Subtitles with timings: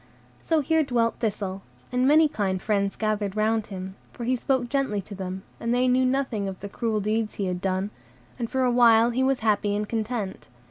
[0.41, 4.99] So here dwelt Thistle, and many kind friends gathered round him, for he spoke gently
[5.03, 7.91] to them, and they knew nothing of the cruel deeds he had done;
[8.39, 10.47] and for a while he was happy and content.